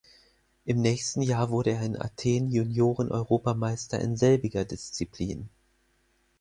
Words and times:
Im 0.65 0.81
nächsten 0.81 1.21
Jahr 1.21 1.51
wurde 1.51 1.69
er 1.73 1.83
in 1.83 1.95
Athen 1.95 2.49
Junioren-Europameister 2.49 3.99
in 3.99 4.17
selbiger 4.17 4.65
Disziplin. 4.65 5.47